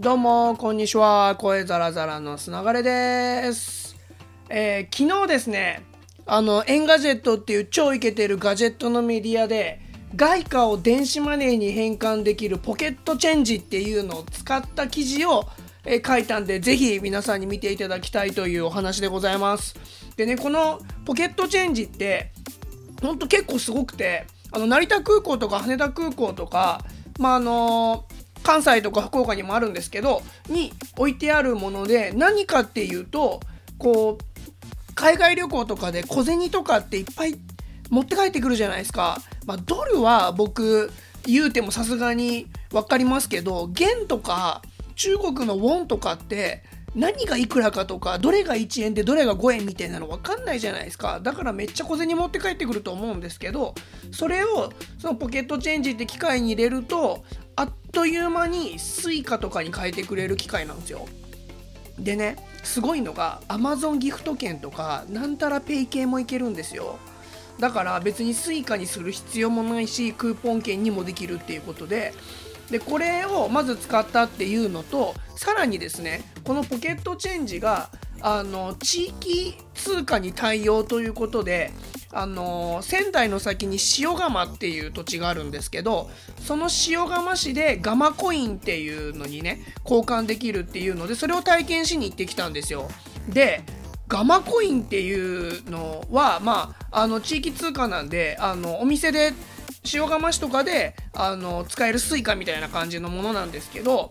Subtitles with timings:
[0.00, 1.36] どうも、こんにちは。
[1.36, 3.94] 声ザラザラのすながれです。
[4.48, 5.82] えー、昨日ですね、
[6.24, 9.78] あの、 Engadget っていう超イケてるガジェットのメディアで、
[10.16, 15.44] 外貨を電子マネーに変換できるポケットチェンジっていうのを使った記事を、
[15.84, 19.74] えー、書いたんで、ぜひ皆さんに見ていただきたいというお話でございます。
[20.16, 22.32] でね、このポケットチェンジって、
[23.02, 26.86] ほんと結構すごくて、あの、成田空港とか羽田空港とか、
[27.18, 28.09] まあ、あのー
[28.42, 33.40] 関西とか福岡にもあるんですけどに置いてあるもので何かっていうと
[33.78, 37.38] こう海外旅行とかで小銭とかっていっぱい
[37.90, 39.18] 持って帰ってくるじゃないですか。
[39.46, 40.92] まあ、ドルは僕
[41.24, 44.62] 言うてもさすがに分かりますけど元とか
[44.94, 46.62] 中国のウォンとかって
[46.94, 53.74] 何がいくらかとかどれが1円でどれが5円みたいなの分かんないじゃないですかだからめっちゃ小銭持って帰ってくると思うんですけど
[54.10, 57.24] それをそのポケットチェンジって機械に入れると
[57.92, 61.06] という間に Suica とかに変えてくれる機械なんですよ
[61.98, 66.98] でねすごいのが Amazon ギフト券とかなんたらペイ系もいけるんですよ
[67.58, 72.14] だから別に Suica にする必要もないしクーポン券にもできるっていうことで
[72.70, 77.90] でこれをまず使ったっていうのとさらにですねこのポケットチェンジが
[78.22, 81.72] あの地域通貨に対応ということで
[82.12, 86.10] あの仙台の先に塩釜っていう土地があるんですけど
[86.40, 92.88] その塩釜市でガマコインっていうのにね交換できるっていうのでそれを体験しに行ってきたんですよ。
[93.28, 93.62] で
[94.08, 99.32] ガマコインっていうのはまああの地域通貨なんであのお店で
[99.94, 104.10] 塩釜市とかであの使える suica みたいな感じのものなんですけど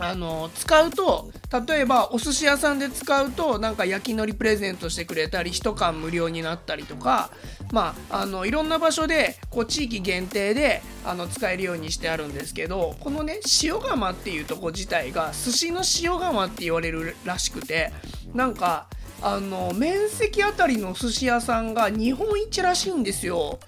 [0.00, 1.30] あの使うと
[1.66, 7.30] 例えばお寿司屋さんで使うとなんか焼き海苔プレゼントしてくれたり1缶無料になったりとか
[7.72, 17.92] まああのいろんな場所でこう地域限定であの使えるようにしてあるんですけどこのね塩釜っていうとこ自体が寿司の塩釜って言われるらしくて
[18.34, 18.88] なんか
[19.20, 23.58] あの面積あたりの寿司屋さんが日本一らしいんですよ。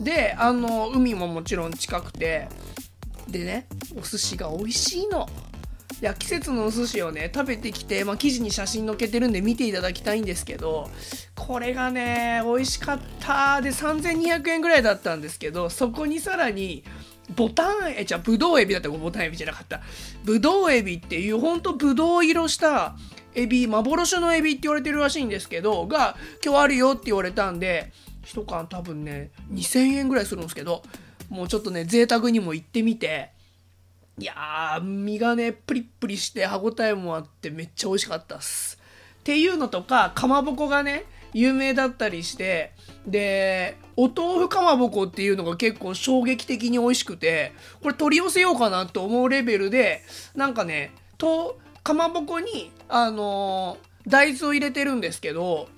[0.00, 2.48] であの海ももちろん近くて
[3.28, 5.28] でねお寿司が美味しいの。
[6.02, 10.90] いや季節のお寿司をね食べてきて、まあ、記事に写真載っけてるんで見ていただきたいんですけど
[11.34, 13.60] これがね美味しかった。
[13.62, 16.84] で3200円ぐらいだったんですけどそこにさらに
[17.34, 19.80] ボタンえじゃあブドウエビだったボタンエビじゃなかった。
[20.24, 22.96] ブドウエビっていうほんとブドウ色した
[23.34, 27.92] エビ幻のエビって言われてるらしいんですけどが今日あるよって言われたんで
[28.24, 30.82] 1缶多分ね2000円ぐらいするんですけど
[31.28, 33.33] もうちょっとね贅沢にも行ってみて
[34.18, 38.78] いやー身がねプリップリして歯ごたえもあってめっちゃ美味しかったっす。
[39.20, 42.72] っていうのとかかまぼこがね有名だったりして
[43.06, 47.52] でお豆腐かまぼこっていうのが結構衝撃的に美味しくて
[47.82, 50.02] これ取り寄せようかなと思うレベルで
[50.36, 55.68] なんかねとかまぼこにあのー、大豆を入れてるんですけど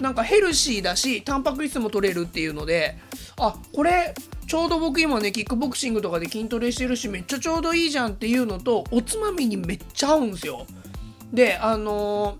[0.00, 2.98] なんかヘルシーだしタンパク質も取れるっていうので
[3.38, 4.14] あこれ
[4.46, 10.66] ちょうど僕今ねキックボクシングとかで筋トレしてるしめっちゃちょうどいいじゃんっていうのとおつまみにめっちゃ合うんですよ
[11.32, 12.36] であの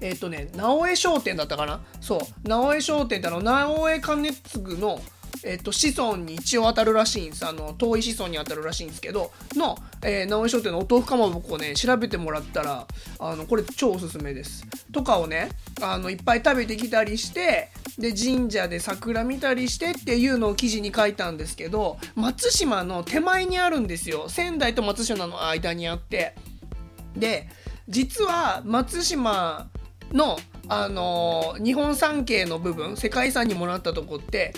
[0.00, 1.80] ー、えっ、とね直江商店だったかな？
[2.00, 5.00] そう直江商店ってあの直江兼次の
[5.42, 7.46] えっと、子孫に一応当たるらしいんです。
[7.46, 12.86] あの、遠い子孫に当たるらしいんですけど、の、えー、直江商店のお豆腐かまぼこをね、調べてもらったら、
[13.18, 14.66] あの、これ超おすすめです。
[14.92, 15.48] とかをね、
[15.80, 24.28] あの、いっぱい食べてきたりして、で、神社で桜見たりしてっていうのを記事に書いたんですけど、松島の手前にあるんですよ。
[24.28, 26.34] 仙台と松島の間にあって。
[27.16, 27.48] で、
[27.88, 29.68] 実は松島
[30.12, 30.38] の
[30.72, 34.52] あのー、日本三景の部分世界遺産にもらったとこって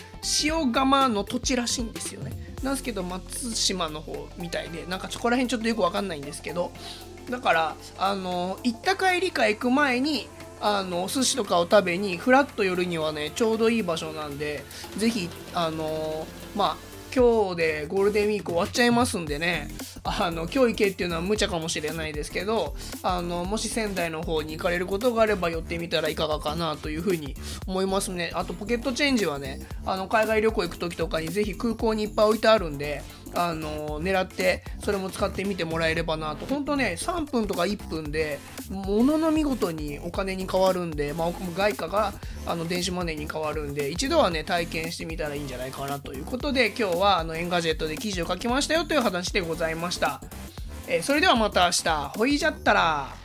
[0.45, 2.33] 塩釜の土地らしいんですよね
[2.63, 6.71] なんですけど松島の方みたいでなんかそこら辺ちょっとよく分かんないんですけど
[7.31, 10.29] だからあのー、行った帰りか行く前に
[10.63, 14.65] あのお寿司とかを食べにフラッと寄るにはねちょうどいい場所なんで
[14.97, 16.27] 是非あの、
[16.57, 19.69] まあ今日でゴールデンウィーク終わっちゃいますんでね
[20.03, 27.37] あの今日行けっていうのは無茶かもしれないですけどあのもし仙台の方に行かれることがあれば寄ってみたらいかがかなというふうに
[27.67, 28.33] 思いますね。
[28.35, 33.03] あとポケットチェンジはねあの海外旅行行く時とかにぜひ空港にいっぱい置いてあるんで
[33.35, 36.47] あの狙ってそれも使ってみてもらえればなと。
[36.47, 38.39] 本当ね3分とか1分で
[38.71, 42.13] ものの見事にお金に変わるんで、まあ、外貨が
[42.47, 50.21] あの電子マネーに変わるんで一度はね体験してみたらいいんじゃないかなということで今日はあの Engadget で記事を書きましたよという話でございました、
[50.89, 52.13] えー、それではまた明日。
[52.17, 53.22] ほいじゃったら。